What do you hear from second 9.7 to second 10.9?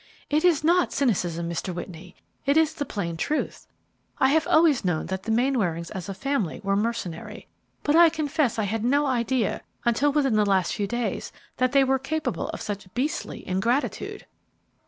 until within the last few